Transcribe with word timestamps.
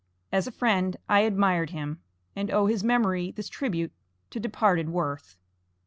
As 0.31 0.47
a 0.47 0.51
friend 0.51 0.97
I 1.07 1.19
admired 1.19 1.69
him, 1.69 1.99
and 2.35 2.49
owe 2.49 2.65
his 2.65 2.83
memory 2.83 3.29
this 3.29 3.47
tribute 3.47 3.91
to 4.31 4.39
departed 4.39 4.89
worth. 4.89 5.37